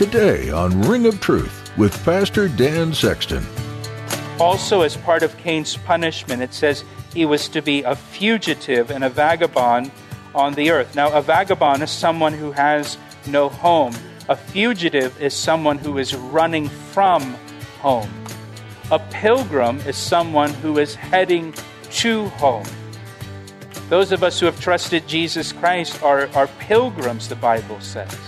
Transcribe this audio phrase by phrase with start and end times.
[0.00, 3.44] Today on Ring of Truth with Pastor Dan Sexton.
[4.40, 9.04] Also, as part of Cain's punishment, it says he was to be a fugitive and
[9.04, 9.90] a vagabond
[10.34, 10.96] on the earth.
[10.96, 13.94] Now, a vagabond is someone who has no home.
[14.30, 17.34] A fugitive is someone who is running from
[17.80, 18.10] home.
[18.90, 21.52] A pilgrim is someone who is heading
[21.90, 22.64] to home.
[23.90, 28.18] Those of us who have trusted Jesus Christ are, are pilgrims, the Bible says.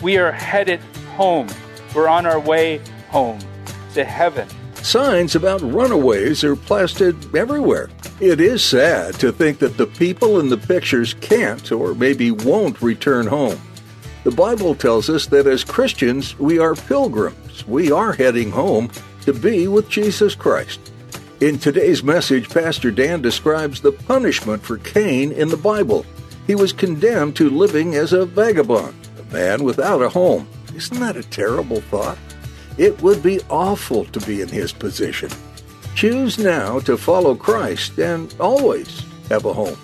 [0.00, 0.80] We are headed
[1.20, 1.46] home.
[1.94, 3.40] We're on our way home
[3.92, 4.48] to heaven.
[4.76, 7.90] Signs about runaways are plastered everywhere.
[8.20, 12.80] It is sad to think that the people in the pictures can't or maybe won't
[12.80, 13.60] return home.
[14.24, 17.66] The Bible tells us that as Christians, we are pilgrims.
[17.66, 18.90] We are heading home
[19.26, 20.80] to be with Jesus Christ.
[21.42, 26.06] In today's message, Pastor Dan describes the punishment for Cain in the Bible.
[26.46, 30.48] He was condemned to living as a vagabond, a man without a home.
[30.80, 32.16] Isn't that a terrible thought?
[32.78, 35.28] It would be awful to be in his position.
[35.94, 39.76] Choose now to follow Christ and always have a home.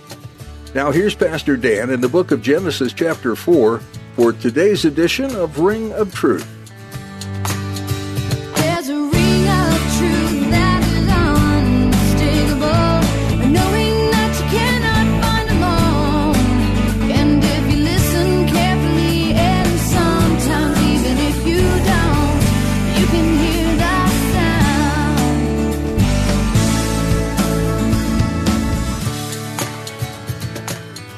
[0.75, 3.79] Now, here's Pastor Dan in the book of Genesis, chapter 4,
[4.15, 6.51] for today's edition of Ring of Truth.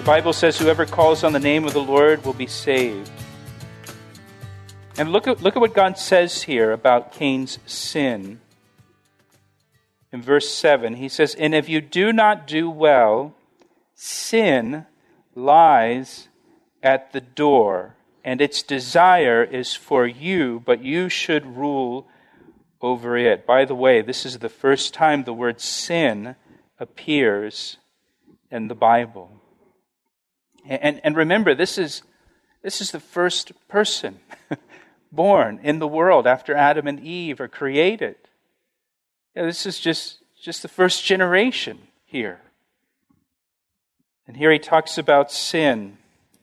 [0.09, 3.11] Bible says, Whoever calls on the name of the Lord will be saved.
[4.97, 8.41] And look at, look at what God says here about Cain's sin.
[10.11, 13.35] In verse 7, he says, And if you do not do well,
[13.95, 14.87] sin
[15.35, 16.29] lies
[16.83, 22.09] at the door, and its desire is for you, but you should rule
[22.81, 23.47] over it.
[23.47, 26.35] By the way, this is the first time the word sin
[26.81, 27.77] appears
[28.51, 29.38] in the Bible.
[30.69, 32.03] And, and remember, this is,
[32.63, 34.21] this is the first person
[35.13, 38.17] born in the world after Adam and Eve are created.
[39.35, 42.41] Yeah, this is just, just the first generation here.
[44.27, 45.97] And here he talks about sin.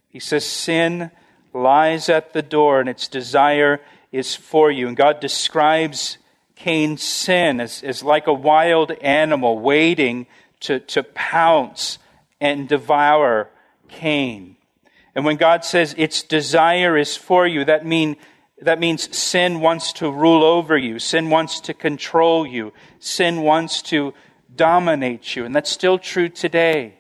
[0.10, 1.12] He says, Sin
[1.54, 3.80] lies at the door and its desire
[4.12, 4.88] is for you.
[4.88, 6.18] And God describes
[6.56, 10.26] Cain's sin as, as like a wild animal waiting
[10.62, 12.00] to, to pounce
[12.42, 13.50] and devour
[13.88, 14.56] Cain.
[15.16, 18.18] And when God says its desire is for you, that, mean,
[18.62, 21.00] that means sin wants to rule over you.
[21.00, 22.74] Sin wants to control you.
[23.00, 24.14] Sin wants to
[24.54, 25.46] dominate you.
[25.46, 26.96] And that's still true today.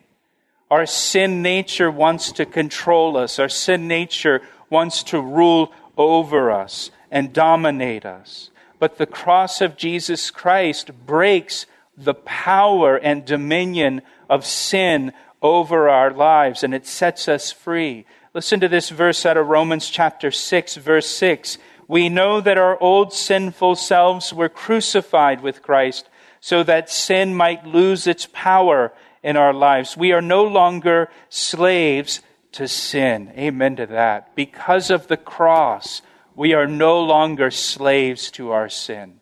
[0.71, 3.37] Our sin nature wants to control us.
[3.37, 8.49] Our sin nature wants to rule over us and dominate us.
[8.79, 11.65] But the cross of Jesus Christ breaks
[11.97, 15.13] the power and dominion of sin
[15.45, 18.05] over our lives and it sets us free.
[18.33, 21.57] Listen to this verse out of Romans chapter 6, verse 6.
[21.87, 27.65] We know that our old sinful selves were crucified with Christ so that sin might
[27.65, 28.91] lose its power
[29.23, 29.95] in our lives.
[29.95, 32.21] We are no longer slaves
[32.53, 33.31] to sin.
[33.37, 34.35] Amen to that.
[34.35, 36.01] Because of the cross,
[36.35, 39.19] we are no longer slaves to our sin.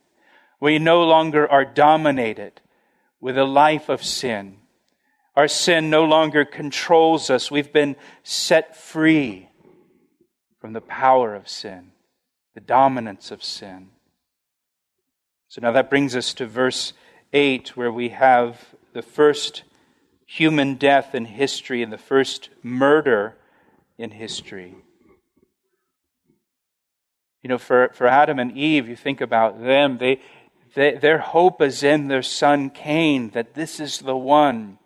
[0.60, 2.62] We no longer are dominated
[3.20, 4.58] with a life of sin.
[5.36, 7.50] Our sin no longer controls us.
[7.50, 9.50] We've been set free
[10.60, 11.92] from the power of sin,
[12.54, 13.90] the dominance of sin.
[15.48, 16.94] So now that brings us to verse
[17.32, 19.64] 8, where we have the first
[20.26, 23.36] human death in history and the first murder
[23.98, 24.76] in history.
[27.42, 30.22] You know, for, for Adam and Eve, you think about them, they,
[30.76, 34.78] they, their hope is in their son Cain, that this is the one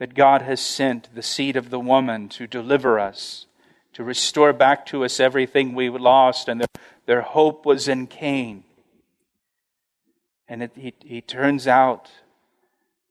[0.00, 3.44] that God has sent the seed of the woman to deliver us,
[3.92, 8.64] to restore back to us everything we lost, and their, their hope was in Cain.
[10.48, 12.10] And it, he, he turns out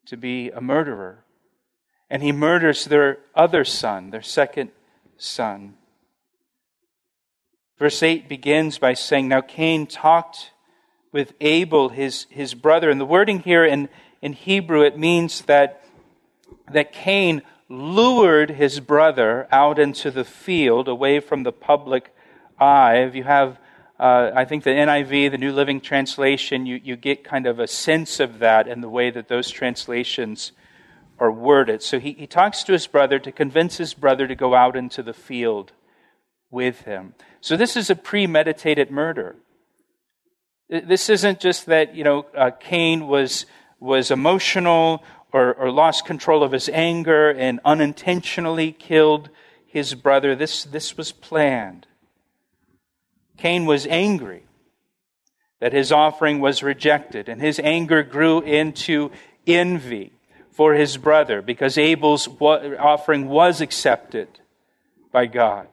[0.08, 1.24] to be a murderer.
[2.10, 4.72] And he murders their other son, their second
[5.16, 5.76] son.
[7.78, 10.54] Verse 8 begins by saying, Now Cain talked
[11.12, 12.90] with Abel, his, his brother.
[12.90, 13.90] And the wording here in,
[14.24, 15.84] in Hebrew, it means that
[16.74, 22.14] that Cain lured his brother out into the field away from the public
[22.60, 22.98] eye.
[22.98, 23.60] If you have,
[24.00, 27.68] uh, I think the NIV, the New Living Translation, you, you get kind of a
[27.68, 30.52] sense of that in the way that those translations
[31.20, 31.84] are worded.
[31.84, 35.04] So he, he talks to his brother to convince his brother to go out into
[35.04, 35.72] the field
[36.50, 37.14] with him.
[37.42, 39.36] So this is a premeditated murder.
[40.70, 43.46] This isn't just that, you know, uh, Cain was,
[43.80, 49.30] was emotional or, or lost control of his anger and unintentionally killed
[49.66, 50.36] his brother.
[50.36, 51.86] This, this was planned.
[53.38, 54.44] Cain was angry
[55.60, 59.12] that his offering was rejected, and his anger grew into
[59.46, 60.12] envy
[60.52, 64.28] for his brother because Abel's offering was accepted
[65.12, 65.68] by God.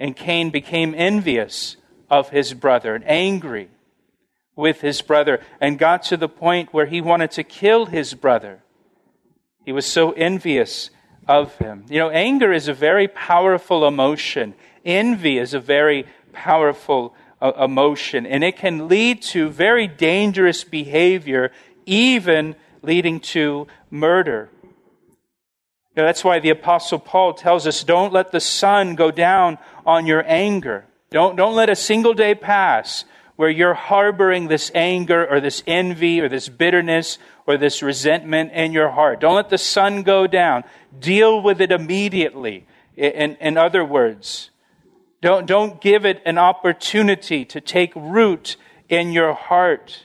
[0.00, 1.76] And Cain became envious
[2.10, 3.68] of his brother and angry
[4.58, 8.58] with his brother and got to the point where he wanted to kill his brother.
[9.64, 10.90] He was so envious
[11.28, 11.84] of him.
[11.88, 14.54] You know, anger is a very powerful emotion.
[14.84, 21.52] Envy is a very powerful uh, emotion, and it can lead to very dangerous behavior,
[21.86, 24.50] even leading to murder.
[25.94, 30.24] That's why the Apostle Paul tells us don't let the sun go down on your
[30.26, 30.84] anger.
[31.10, 33.04] Don't, don't let a single day pass
[33.38, 38.72] where you're harboring this anger or this envy or this bitterness or this resentment in
[38.72, 39.20] your heart.
[39.20, 40.64] Don't let the sun go down.
[40.98, 42.66] Deal with it immediately.
[42.96, 44.50] In, in other words,
[45.22, 48.56] don't, don't give it an opportunity to take root
[48.88, 50.02] in your heart.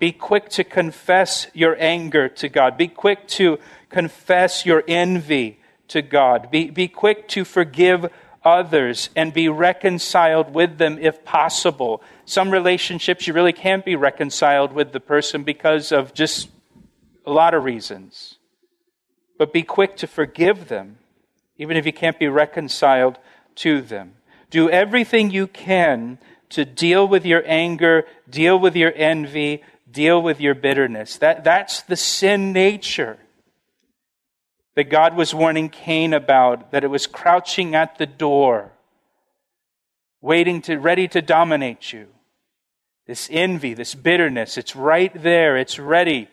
[0.00, 2.76] Be quick to confess your anger to God.
[2.76, 6.50] Be quick to confess your envy to God.
[6.50, 8.10] Be, be quick to forgive
[8.46, 12.00] others and be reconciled with them if possible.
[12.24, 16.48] Some relationships you really can't be reconciled with the person because of just
[17.26, 18.38] a lot of reasons.
[19.36, 20.98] But be quick to forgive them,
[21.58, 23.18] even if you can't be reconciled
[23.56, 24.14] to them.
[24.50, 26.18] Do everything you can
[26.50, 31.18] to deal with your anger, deal with your envy, deal with your bitterness.
[31.18, 33.18] That, that's the sin nature
[34.76, 38.72] that God was warning Cain about, that it was crouching at the door,
[40.20, 42.08] waiting to, ready to dominate you.
[43.06, 45.56] This envy, this bitterness, it's right there.
[45.56, 46.28] It's ready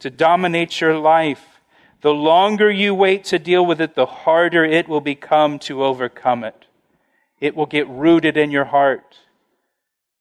[0.00, 1.60] to dominate your life.
[2.02, 6.44] The longer you wait to deal with it, the harder it will become to overcome
[6.44, 6.66] it.
[7.40, 9.16] It will get rooted in your heart.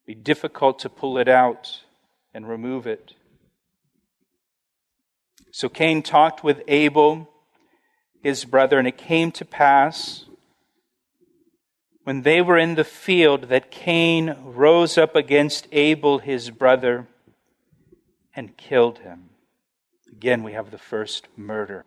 [0.06, 1.82] Be difficult to pull it out
[2.34, 3.14] and remove it.
[5.52, 7.30] So Cain talked with Abel
[8.22, 10.26] his brother, and it came to pass
[12.04, 17.06] when they were in the field that Cain rose up against Abel his brother
[18.34, 19.30] and killed him.
[20.10, 21.84] Again, we have the first murder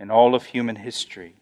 [0.00, 1.36] in all of human history.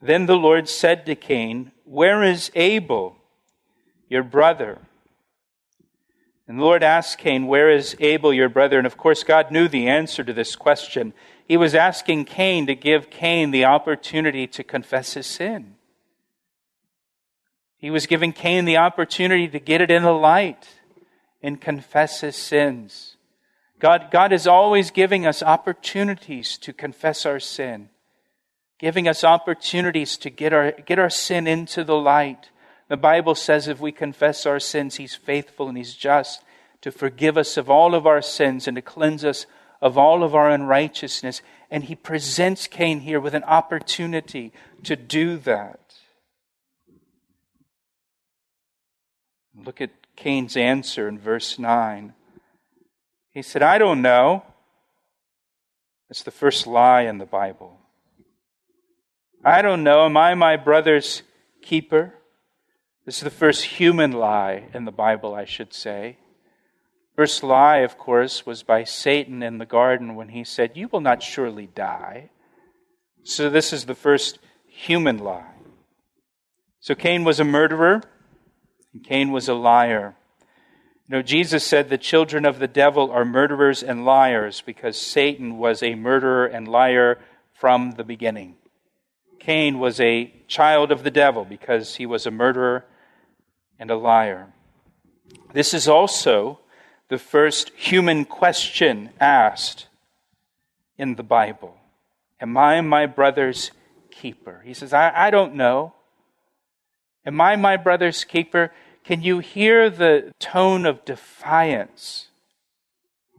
[0.00, 3.16] Then the Lord said to Cain, Where is Abel,
[4.08, 4.78] your brother?
[6.48, 8.78] And the Lord asked Cain, Where is Abel, your brother?
[8.78, 11.12] And of course, God knew the answer to this question.
[11.46, 15.74] He was asking Cain to give Cain the opportunity to confess his sin.
[17.76, 20.66] He was giving Cain the opportunity to get it in the light
[21.42, 23.16] and confess his sins.
[23.78, 27.90] God, God is always giving us opportunities to confess our sin,
[28.78, 32.50] giving us opportunities to get our, get our sin into the light
[32.88, 36.42] the Bible says if we confess our sins, He's faithful and He's just
[36.80, 39.46] to forgive us of all of our sins and to cleanse us
[39.80, 41.42] of all of our unrighteousness.
[41.70, 44.52] And He presents Cain here with an opportunity
[44.84, 45.80] to do that.
[49.54, 52.14] Look at Cain's answer in verse 9.
[53.32, 54.44] He said, I don't know.
[56.08, 57.78] That's the first lie in the Bible.
[59.44, 60.06] I don't know.
[60.06, 61.22] Am I my brother's
[61.62, 62.14] keeper?
[63.08, 66.18] This is the first human lie in the Bible, I should say.
[67.16, 71.00] First lie, of course, was by Satan in the garden when he said, You will
[71.00, 72.28] not surely die.
[73.22, 75.54] So this is the first human lie.
[76.80, 78.02] So Cain was a murderer,
[78.92, 80.14] and Cain was a liar.
[81.08, 85.56] You know, Jesus said the children of the devil are murderers and liars because Satan
[85.56, 87.18] was a murderer and liar
[87.54, 88.56] from the beginning.
[89.40, 92.84] Cain was a child of the devil because he was a murderer
[93.78, 94.48] and a liar.
[95.52, 96.60] This is also
[97.08, 99.86] the first human question asked
[100.96, 101.76] in the Bible
[102.40, 103.72] Am I my brother's
[104.10, 104.62] keeper?
[104.64, 105.94] He says, I, I don't know.
[107.26, 108.72] Am I my brother's keeper?
[109.04, 112.28] Can you hear the tone of defiance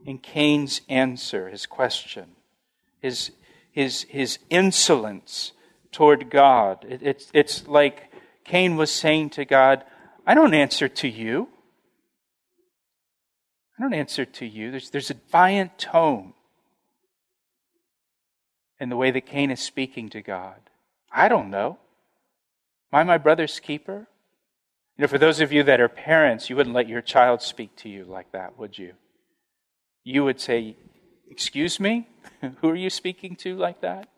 [0.05, 2.35] in Cain's answer, his question,
[3.01, 3.31] his,
[3.71, 5.53] his, his insolence
[5.91, 6.85] toward God?
[6.89, 8.11] It, it's, it's like
[8.43, 9.83] Cain was saying to God,
[10.25, 11.49] I don't answer to you.
[13.77, 14.71] I don't answer to you.
[14.71, 16.33] There's, there's a defiant tone.
[18.79, 20.59] in the way that Cain is speaking to God?
[21.11, 21.77] I don't know.
[22.91, 24.07] Am I my brother's keeper?
[24.97, 27.75] You know, for those of you that are parents, you wouldn't let your child speak
[27.77, 28.93] to you like that, would you?
[30.03, 30.75] You would say,
[31.29, 32.07] Excuse me?
[32.61, 34.09] Who are you speaking to like that?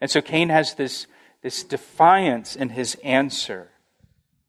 [0.00, 1.06] And so Cain has this,
[1.42, 3.70] this defiance in his answer,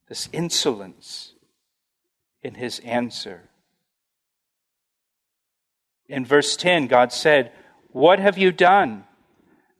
[0.07, 1.33] this insolence
[2.41, 3.49] in his answer.
[6.07, 7.51] In verse 10, God said,
[7.91, 9.03] What have you done?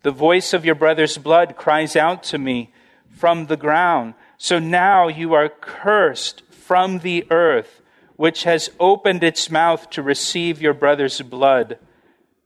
[0.04, 2.72] The voice of your brother's blood cries out to me
[3.10, 4.14] from the ground.
[4.38, 7.82] So now you are cursed from the earth,
[8.16, 11.80] which has opened its mouth to receive your brother's blood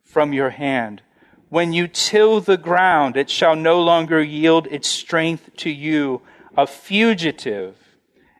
[0.03, 1.01] from your hand.
[1.49, 6.21] When you till the ground, it shall no longer yield its strength to you.
[6.57, 7.77] A fugitive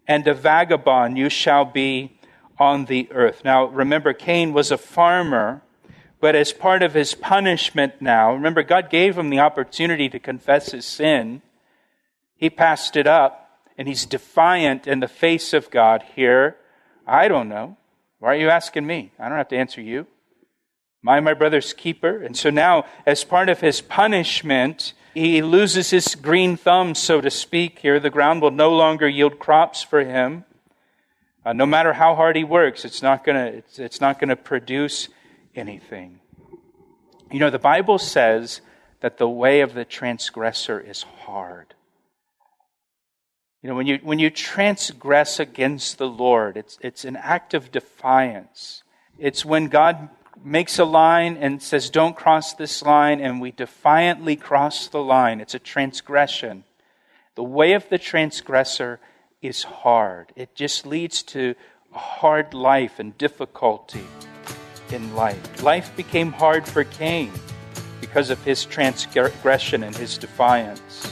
[0.07, 2.17] and a vagabond you shall be
[2.59, 3.43] on the earth.
[3.43, 5.61] Now, remember, Cain was a farmer,
[6.19, 10.71] but as part of his punishment now, remember, God gave him the opportunity to confess
[10.71, 11.41] his sin.
[12.35, 16.57] He passed it up, and he's defiant in the face of God here.
[17.07, 17.77] I don't know.
[18.19, 19.11] Why are you asking me?
[19.17, 20.05] I don't have to answer you.
[21.03, 22.21] Am I my brother's keeper?
[22.21, 27.29] And so now, as part of his punishment, he loses his green thumb, so to
[27.29, 27.99] speak, here.
[27.99, 30.45] The ground will no longer yield crops for him.
[31.45, 34.29] Uh, no matter how hard he works, it's not going to it's, it's not going
[34.29, 35.09] to produce
[35.55, 36.19] anything.
[37.31, 38.61] You know, the Bible says
[38.99, 41.73] that the way of the transgressor is hard.
[43.61, 47.71] You know, when you, when you transgress against the Lord, it's, it's an act of
[47.71, 48.83] defiance.
[49.19, 50.09] It's when God
[50.43, 55.41] makes a line and says, Don't cross this line, and we defiantly cross the line.
[55.41, 56.63] It's a transgression.
[57.35, 58.99] The way of the transgressor
[59.41, 61.55] is hard, it just leads to
[61.93, 64.05] a hard life and difficulty
[64.91, 65.63] in life.
[65.63, 67.31] Life became hard for Cain
[67.99, 71.11] because of his transgression and his defiance.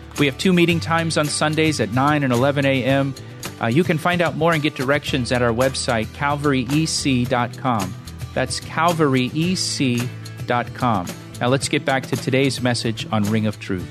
[0.19, 3.15] we have two meeting times on Sundays at 9 and 11 a.m.
[3.61, 7.93] Uh, you can find out more and get directions at our website, calvaryec.com.
[8.33, 11.07] That's calvaryec.com.
[11.39, 13.89] Now let's get back to today's message on Ring of Truth.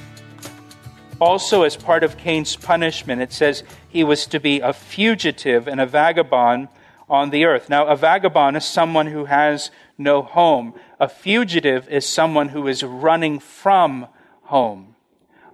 [1.20, 5.80] Also, as part of Cain's punishment, it says he was to be a fugitive and
[5.80, 6.68] a vagabond
[7.10, 7.68] on the earth.
[7.68, 10.72] Now, a vagabond is someone who has no home.
[10.98, 14.06] A fugitive is someone who is running from
[14.44, 14.94] home.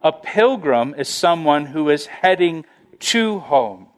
[0.06, 2.64] A pilgrim is someone who is heading
[3.00, 3.88] to home.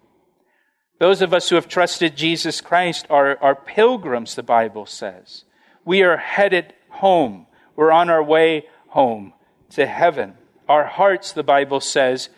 [0.99, 5.45] Those of us who have trusted Jesus Christ are, are pilgrims, the Bible says.
[5.85, 7.47] We are headed home.
[7.77, 9.35] We're on our way home
[9.73, 10.33] to heaven.
[10.67, 12.31] Our hearts, the Bible says,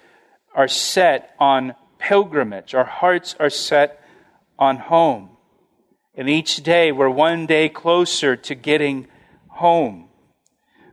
[0.52, 2.74] are set on pilgrimage.
[2.74, 4.04] Our hearts are set
[4.58, 5.30] on home.
[6.16, 9.06] And each day we're one day closer to getting
[9.46, 10.08] home.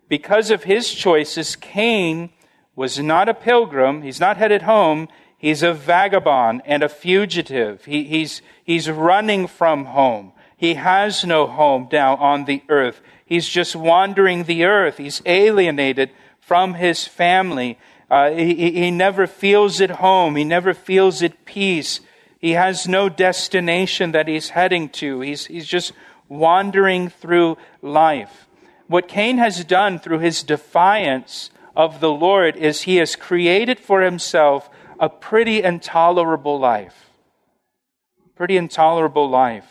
[0.07, 2.29] Because of his choices, Cain
[2.77, 4.03] was not a pilgrim.
[4.03, 5.09] He's not headed home.
[5.35, 7.83] He's a vagabond and a fugitive.
[7.85, 10.31] He, he's, he's running from home.
[10.55, 13.01] He has no home now on the earth.
[13.25, 14.97] He's just wandering the earth.
[14.97, 17.79] He's alienated from his family.
[18.11, 20.35] Uh, he, he never feels at home.
[20.35, 21.99] He never feels at peace.
[22.39, 25.21] He has no destination that he's heading to.
[25.21, 25.93] He's, he's just
[26.29, 28.47] wandering through life.
[28.85, 34.01] What Cain has done through his defiance of the Lord is he has created for
[34.01, 34.67] himself
[34.99, 37.11] a pretty intolerable life.
[38.35, 39.67] Pretty intolerable life.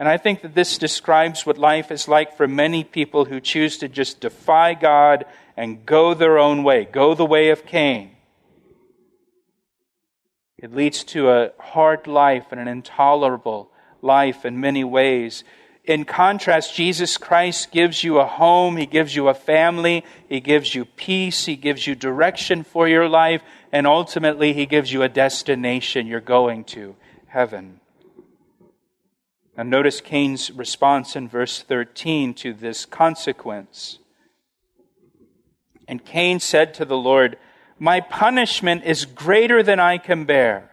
[0.00, 3.78] And I think that this describes what life is like for many people who choose
[3.78, 8.16] to just defy God and go their own way, go the way of Cain.
[10.58, 13.70] It leads to a hard life and an intolerable
[14.02, 15.44] life in many ways
[15.90, 20.72] in contrast, Jesus Christ gives you a home, He gives you a family, He gives
[20.72, 23.42] you peace, He gives you direction for your life,
[23.72, 26.94] and ultimately, He gives you a destination you're going to
[27.26, 27.80] heaven.
[29.56, 33.98] Now, notice Cain's response in verse 13 to this consequence.
[35.88, 37.36] And Cain said to the Lord,
[37.80, 40.69] My punishment is greater than I can bear.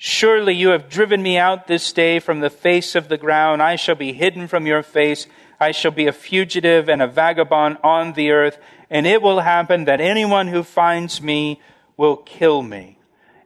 [0.00, 3.60] Surely you have driven me out this day from the face of the ground.
[3.60, 5.26] I shall be hidden from your face.
[5.58, 9.86] I shall be a fugitive and a vagabond on the earth, and it will happen
[9.86, 11.60] that anyone who finds me
[11.96, 12.98] will kill me.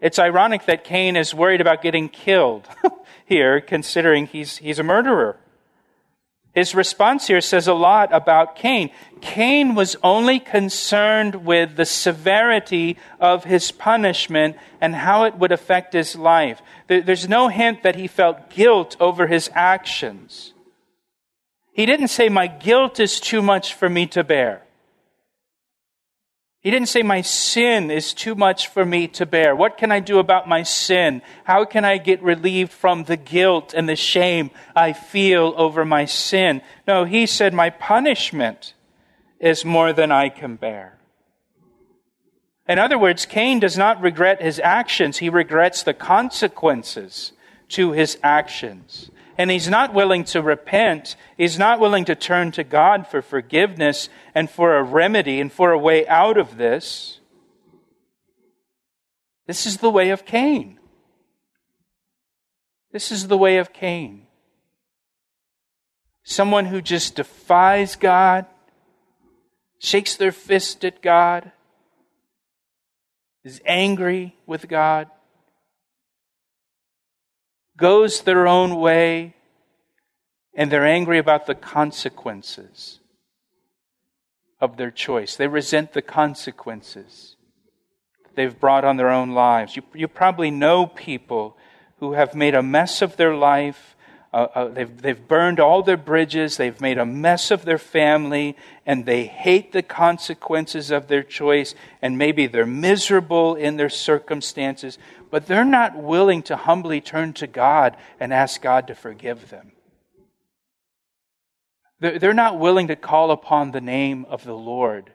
[0.02, 2.68] It's ironic that Cain is worried about getting killed
[3.24, 5.38] here, considering he's, he's a murderer.
[6.54, 8.90] His response here says a lot about Cain.
[9.22, 15.94] Cain was only concerned with the severity of his punishment and how it would affect
[15.94, 16.60] his life.
[16.88, 20.52] There's no hint that he felt guilt over his actions.
[21.72, 24.62] He didn't say, My guilt is too much for me to bear.
[26.62, 29.54] He didn't say, My sin is too much for me to bear.
[29.56, 31.20] What can I do about my sin?
[31.42, 36.04] How can I get relieved from the guilt and the shame I feel over my
[36.04, 36.62] sin?
[36.86, 38.74] No, he said, My punishment
[39.40, 40.98] is more than I can bear.
[42.68, 47.32] In other words, Cain does not regret his actions, he regrets the consequences
[47.70, 51.16] to his actions and he's not willing to repent.
[51.36, 55.72] He's not willing to turn to God for forgiveness and for a remedy and for
[55.72, 57.20] a way out of this.
[59.46, 60.78] This is the way of Cain.
[62.92, 64.26] This is the way of Cain.
[66.24, 68.46] Someone who just defies God,
[69.78, 71.50] shakes their fist at God,
[73.44, 75.08] is angry with God
[77.76, 79.34] goes their own way,
[80.54, 83.00] and they're angry about the consequences
[84.60, 85.36] of their choice.
[85.36, 87.36] They resent the consequences
[88.34, 89.76] they've brought on their own lives.
[89.76, 91.56] You, you probably know people
[91.98, 93.91] who have made a mess of their life.
[94.32, 96.56] Uh, uh, they've, they've burned all their bridges.
[96.56, 101.74] They've made a mess of their family, and they hate the consequences of their choice,
[102.00, 104.98] and maybe they're miserable in their circumstances
[105.32, 109.72] but they're not willing to humbly turn to God and ask God to forgive them.
[112.00, 115.10] They're not willing to call upon the name of the Lord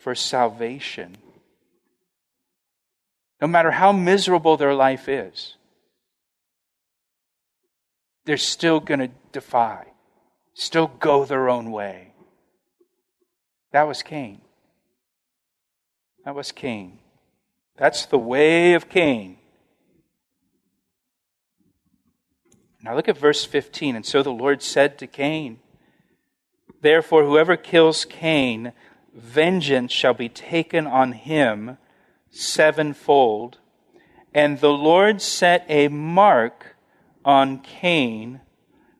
[0.00, 1.16] for salvation.
[3.40, 5.54] No matter how miserable their life is,
[8.30, 9.84] they're still going to defy,
[10.54, 12.12] still go their own way.
[13.72, 14.40] That was Cain.
[16.24, 17.00] That was Cain.
[17.76, 19.38] That's the way of Cain.
[22.80, 23.96] Now look at verse 15.
[23.96, 25.58] And so the Lord said to Cain,
[26.82, 28.72] Therefore, whoever kills Cain,
[29.12, 31.78] vengeance shall be taken on him
[32.30, 33.58] sevenfold.
[34.32, 36.69] And the Lord set a mark
[37.30, 38.40] on Cain,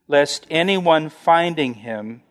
[0.06, 2.22] lest anyone finding him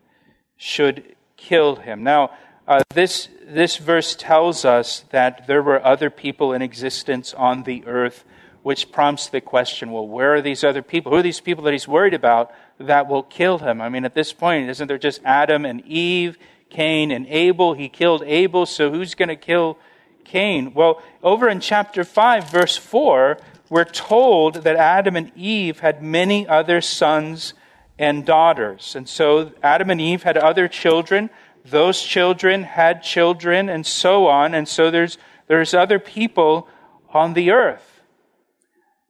[0.56, 2.02] should kill him.
[2.02, 2.30] Now,
[2.66, 7.84] uh, this, this verse tells us that there were other people in existence on the
[7.86, 8.24] earth
[8.62, 11.12] which prompts the question well, where are these other people?
[11.12, 13.82] Who are these people that he's worried about that will kill him?
[13.82, 16.38] I mean, at this point, isn't there just Adam and Eve,
[16.70, 17.74] Cain and Abel?
[17.74, 19.78] He killed Abel, so who's going to kill
[20.24, 20.72] Cain?
[20.72, 23.38] Well, over in chapter 5, verse 4,
[23.70, 27.54] we're told that Adam and Eve had many other sons
[27.98, 28.96] and daughters.
[28.96, 31.30] And so Adam and Eve had other children.
[31.64, 34.54] Those children had children, and so on.
[34.54, 36.66] And so there's, there's other people
[37.10, 38.02] on the earth.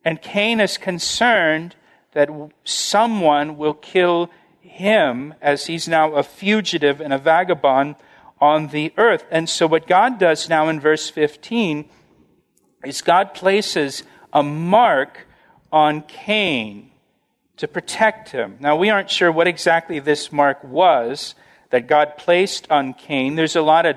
[0.05, 1.75] And Cain is concerned
[2.12, 2.29] that
[2.64, 7.96] someone will kill him as he's now a fugitive and a vagabond
[8.40, 9.25] on the earth.
[9.31, 11.88] And so, what God does now in verse 15
[12.85, 15.26] is God places a mark
[15.72, 16.90] on Cain
[17.56, 18.56] to protect him.
[18.60, 21.34] Now, we aren't sure what exactly this mark was
[21.70, 23.36] that God placed on Cain.
[23.36, 23.96] There's a lot of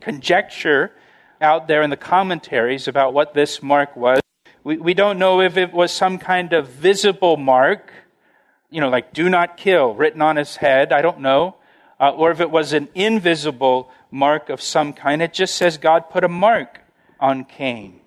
[0.00, 0.92] conjecture
[1.40, 4.20] out there in the commentaries about what this mark was.
[4.64, 7.92] We, we don't know if it was some kind of visible mark,
[8.70, 10.92] you know, like do not kill written on his head.
[10.92, 11.56] I don't know.
[12.00, 15.22] Uh, or if it was an invisible mark of some kind.
[15.22, 16.80] It just says God put a mark
[17.20, 17.97] on Cain.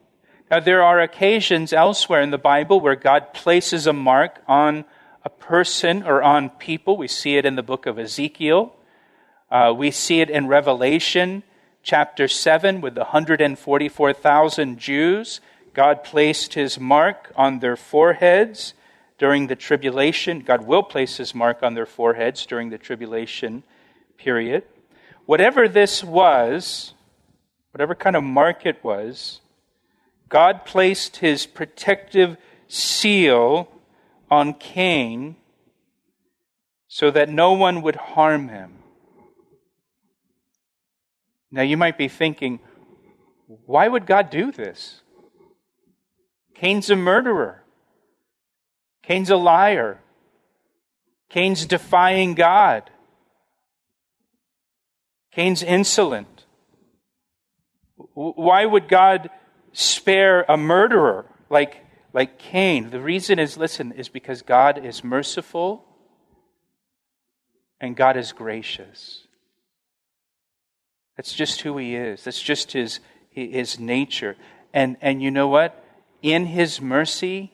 [0.52, 4.84] Now, there are occasions elsewhere in the Bible where God places a mark on
[5.24, 6.98] a person or on people.
[6.98, 8.76] We see it in the book of Ezekiel.
[9.50, 11.44] Uh, we see it in Revelation
[11.84, 15.40] chapter 7 with the 144,000 Jews
[15.74, 18.74] God placed his mark on their foreheads
[19.18, 20.42] during the tribulation.
[20.42, 23.64] God will place his mark on their foreheads during the tribulation
[24.18, 24.64] period.
[25.26, 26.94] Whatever this was,
[27.72, 29.40] whatever kind of mark it was,
[30.32, 32.38] God placed his protective
[32.70, 33.70] seal
[34.32, 35.36] on Cain
[36.88, 38.80] so that no one would harm him.
[41.52, 42.62] Now you might be thinking,
[43.65, 45.02] why would God do this?
[46.56, 47.65] Cain's a murderer.
[49.04, 50.00] Cain's a liar.
[51.28, 52.89] Cain's defying God.
[55.34, 56.46] Cain's insolent.
[58.13, 59.30] Why would God
[59.73, 62.89] spare a murderer like, like Cain?
[62.89, 65.86] The reason is, listen, is because God is merciful
[67.79, 69.27] and God is gracious.
[71.17, 72.23] That's just who he is.
[72.23, 74.36] That's just his, his nature.
[74.73, 75.84] And, and you know what?
[76.21, 77.51] In his mercy,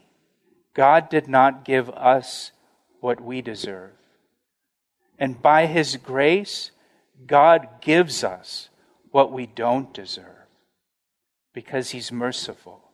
[0.74, 2.52] God did not give us
[3.00, 3.92] what we deserve.
[5.18, 6.72] And by his grace,
[7.26, 8.70] God gives us
[9.10, 10.37] what we don't deserve
[11.58, 12.92] because he's merciful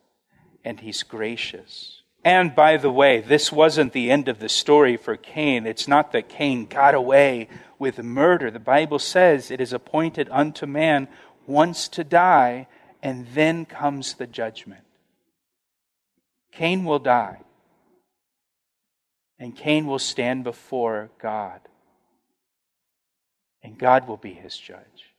[0.64, 2.00] and he's gracious.
[2.24, 5.66] And by the way, this wasn't the end of the story for Cain.
[5.66, 8.50] It's not that Cain got away with murder.
[8.50, 11.08] The Bible says it is appointed unto man
[11.46, 12.66] once to die,
[13.02, 14.84] and then comes the judgment.
[16.50, 17.42] Cain will die,
[19.38, 21.60] and Cain will stand before God,
[23.62, 25.12] and God will be his judge.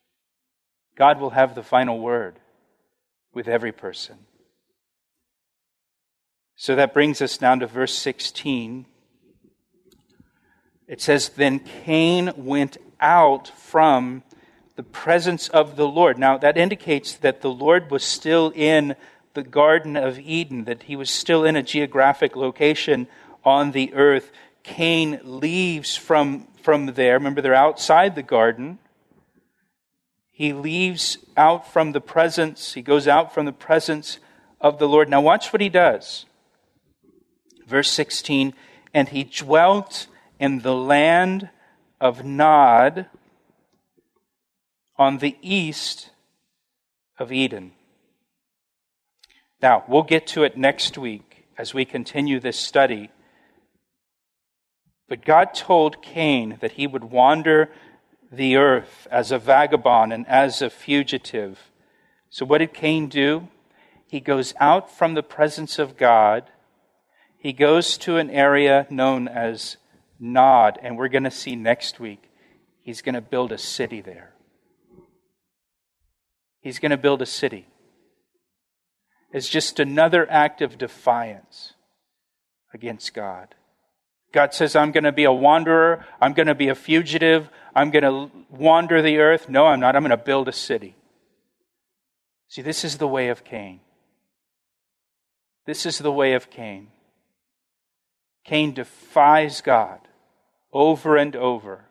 [0.98, 2.40] God will have the final word
[3.36, 4.18] with every person.
[6.56, 8.86] So that brings us down to verse 16.
[10.88, 14.24] It says, Then Cain went out from
[14.76, 16.18] the presence of the Lord.
[16.18, 18.96] Now, that indicates that the Lord was still in
[19.34, 23.08] the Garden of Eden, that he was still in a geographic location
[23.44, 24.32] on the earth.
[24.64, 27.16] Cain leaves from, from there.
[27.16, 28.80] Remember, they're outside the garden.
[30.36, 34.20] He leaves out from the presence, he goes out from the presence
[34.60, 35.08] of the Lord.
[35.08, 36.26] Now, watch what he does.
[37.66, 38.54] Verse 16
[38.94, 41.52] And he dwelt in the land
[42.02, 43.06] of Nod
[44.98, 46.10] on the east
[47.18, 47.72] of Eden.
[49.62, 53.10] Now, we'll get to it next week as we continue this study.
[55.08, 57.72] But God told Cain that he would wander
[58.36, 61.72] the earth as a vagabond and as a fugitive.
[62.30, 63.48] So, what did Cain do?
[64.08, 66.50] He goes out from the presence of God
[67.46, 69.78] he goes to an area known as
[70.20, 72.32] Nod, and we're going to see next week
[72.82, 74.34] he's going to build a city there.
[76.60, 77.68] He's going to build a city.
[79.32, 81.74] It's just another act of defiance
[82.74, 83.54] against God.
[84.34, 86.04] God says, I'm going to be a wanderer.
[86.20, 87.48] I'm going to be a fugitive.
[87.76, 89.50] I'm going to wander the earth.
[89.50, 89.96] No, I'm not.
[89.96, 90.96] I'm going to build a city.
[92.48, 93.82] See, this is the way of Cain.
[95.66, 96.88] This is the way of Cain.
[98.46, 100.00] Cain defies God
[100.72, 101.86] over and over.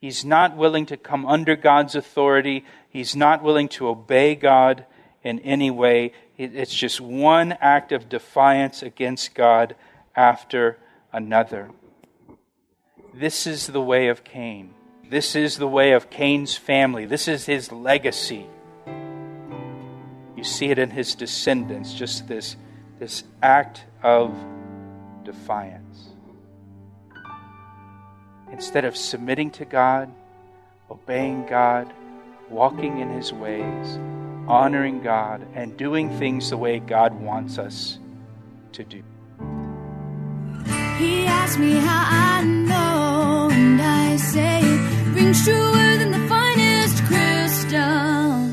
[0.00, 2.64] He's not willing to come under God's authority.
[2.90, 4.84] He's not willing to obey God
[5.22, 6.12] in any way.
[6.36, 9.74] It's just one act of defiance against God
[10.14, 10.78] after
[11.12, 11.70] another.
[13.14, 14.74] This is the way of Cain.
[15.08, 17.06] This is the way of Cain's family.
[17.06, 18.46] This is his legacy.
[20.36, 22.56] You see it in his descendants, just this,
[22.98, 24.34] this act of
[25.24, 26.08] defiance.
[28.50, 30.12] Instead of submitting to God,
[30.90, 31.92] obeying God,
[32.48, 33.98] walking in His ways,
[34.46, 37.98] honoring God, and doing things the way God wants us
[38.72, 39.02] to do.
[40.98, 44.55] He asked me how I know, and I rings
[45.46, 48.50] truer than the finest crystal.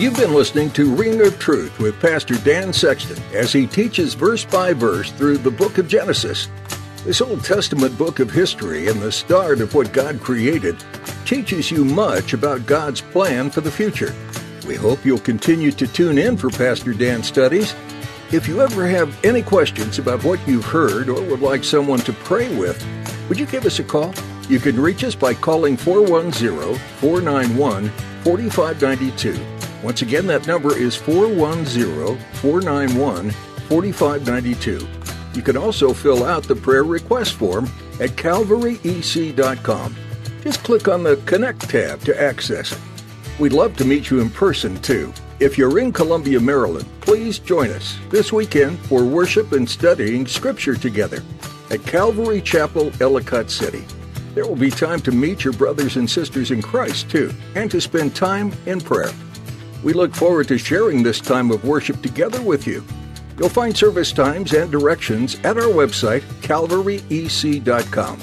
[0.00, 4.44] You've been listening to Ring of Truth with Pastor Dan Sexton as he teaches verse
[4.44, 6.48] by verse through the book of Genesis.
[7.04, 10.76] This Old Testament book of history and the start of what God created
[11.24, 14.12] teaches you much about God's plan for the future.
[14.66, 17.76] We hope you'll continue to tune in for Pastor Dan's studies.
[18.32, 22.12] If you ever have any questions about what you've heard or would like someone to
[22.12, 22.84] pray with,
[23.28, 24.12] would you give us a call?
[24.48, 27.88] You can reach us by calling 410 491
[28.22, 29.56] 4592
[29.86, 34.88] once again, that number is 410 491 4592.
[35.34, 37.66] You can also fill out the prayer request form
[38.00, 39.96] at calvaryec.com.
[40.42, 42.80] Just click on the Connect tab to access it.
[43.38, 45.12] We'd love to meet you in person too.
[45.38, 50.74] If you're in Columbia, Maryland, please join us this weekend for worship and studying Scripture
[50.74, 51.22] together
[51.70, 53.84] at Calvary Chapel, Ellicott City.
[54.36, 57.80] There will be time to meet your brothers and sisters in Christ too, and to
[57.80, 59.10] spend time in prayer.
[59.82, 62.84] We look forward to sharing this time of worship together with you.
[63.38, 68.18] You'll find service times and directions at our website, calvaryec.com.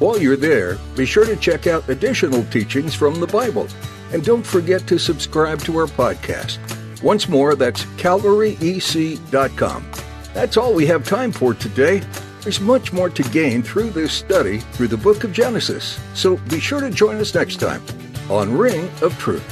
[0.00, 3.68] While you're there, be sure to check out additional teachings from the Bible.
[4.12, 6.58] And don't forget to subscribe to our podcast.
[7.04, 9.92] Once more, that's calvaryec.com.
[10.34, 12.02] That's all we have time for today.
[12.42, 16.58] There's much more to gain through this study through the book of Genesis, so be
[16.58, 17.80] sure to join us next time
[18.28, 19.44] on Ring of Truth.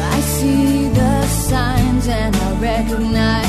[0.00, 3.39] I see the signs and I recognize